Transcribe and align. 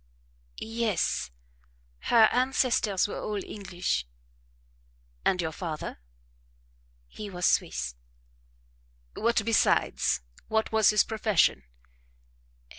"Yes 0.57 1.29
her 2.05 2.27
ancestors 2.31 3.07
were 3.07 3.21
all 3.21 3.43
English." 3.45 4.07
"And 5.23 5.39
your 5.39 5.51
father?" 5.51 5.99
"He 7.07 7.29
was 7.29 7.45
Swiss." 7.45 7.93
"What 9.13 9.45
besides? 9.45 10.21
What 10.47 10.71
was 10.71 10.89
his 10.89 11.03
profession?" 11.03 11.65